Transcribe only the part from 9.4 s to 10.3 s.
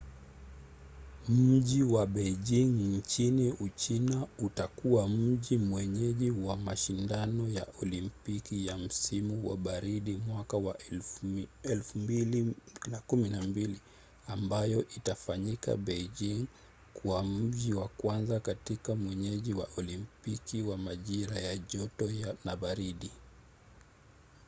wa baridi